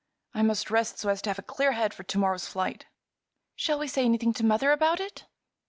[0.33, 2.87] I must rest, so as to have a clear head for to morrow's flight."
[3.55, 5.27] "Shall we say anything to mother about it?"